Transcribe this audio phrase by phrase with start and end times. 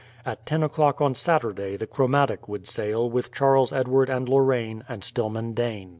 [0.25, 5.03] At ten o'clock on Saturday the Chromatic would sail with Charles Edward and Lorraine and
[5.03, 5.89] Stillman Dane.